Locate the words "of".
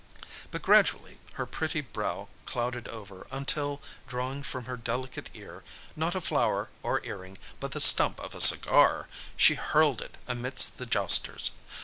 8.19-8.33